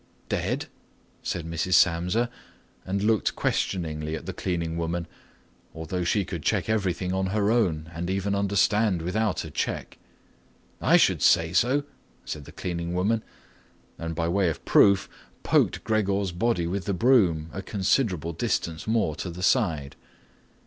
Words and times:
"Dead?" 0.29 0.65
said 1.21 1.45
Mrs. 1.45 1.75
Samsa 1.75 2.27
and 2.87 3.03
looked 3.03 3.35
questioningly 3.35 4.15
at 4.15 4.25
the 4.25 4.33
cleaning 4.33 4.75
woman, 4.75 5.05
although 5.75 6.03
she 6.03 6.25
could 6.25 6.41
check 6.41 6.67
everything 6.67 7.13
on 7.13 7.27
her 7.27 7.51
own 7.51 7.91
and 7.93 8.09
even 8.09 8.33
understand 8.33 9.03
without 9.03 9.45
a 9.45 9.51
check. 9.51 9.99
"I 10.81 10.97
should 10.97 11.21
say 11.21 11.53
so," 11.53 11.83
said 12.25 12.45
the 12.45 12.51
cleaning 12.51 12.95
woman 12.95 13.21
and, 13.99 14.15
by 14.15 14.27
way 14.27 14.49
of 14.49 14.65
proof, 14.65 15.07
poked 15.43 15.83
Gregor's 15.83 16.31
body 16.31 16.65
with 16.65 16.85
the 16.85 16.95
broom 16.95 17.51
a 17.53 17.61
considerable 17.61 18.33
distance 18.33 18.87
more 18.87 19.15
to 19.17 19.29
the 19.29 19.43
side. 19.43 19.95